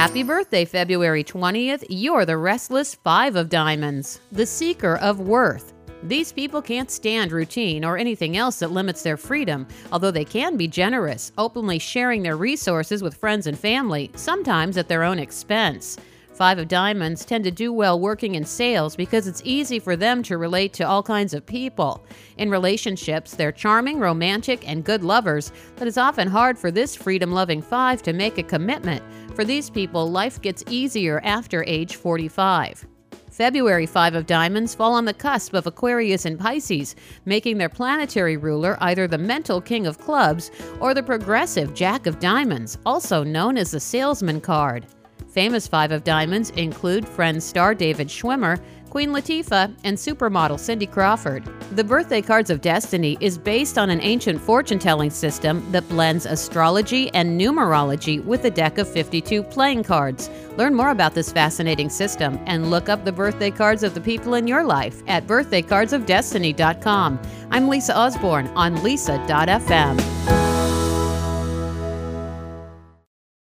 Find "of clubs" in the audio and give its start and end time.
39.86-40.50